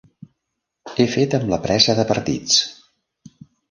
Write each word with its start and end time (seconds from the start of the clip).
He 1.03 1.07
fet 1.17 1.37
amb 1.41 1.53
la 1.53 1.61
presa 1.69 1.99
de 2.03 2.09
partits. 2.15 2.61